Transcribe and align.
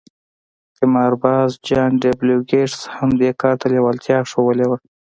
قمارباز 0.77 1.49
جان 1.67 1.91
ډبلیو 2.03 2.45
ګیټس 2.49 2.81
هم 2.95 3.09
دې 3.19 3.29
کار 3.41 3.55
ته 3.61 3.65
لېوالتیا 3.73 4.17
ښوولې 4.29 4.65
وه 4.67 4.77